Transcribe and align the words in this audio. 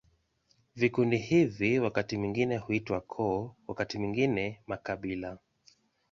Vikundi 0.75 1.17
hivi 1.17 1.79
wakati 1.79 2.17
mwingine 2.17 2.57
huitwa 2.57 3.01
koo, 3.01 3.55
wakati 3.67 3.97
mwingine 3.97 4.61
makabila. 4.67 5.37